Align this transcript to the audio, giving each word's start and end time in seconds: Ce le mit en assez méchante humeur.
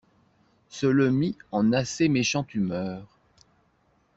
Ce 0.69 0.87
le 0.87 1.11
mit 1.11 1.37
en 1.51 1.71
assez 1.73 2.09
méchante 2.09 2.55
humeur. 2.55 3.19